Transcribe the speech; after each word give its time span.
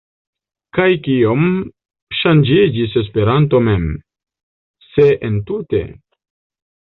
Kaj 0.77 0.85
kiom 1.07 1.43
ŝanĝiĝis 2.19 2.95
Esperanto 3.03 3.61
mem, 3.67 3.85
se 4.95 5.07
entute? 5.31 5.83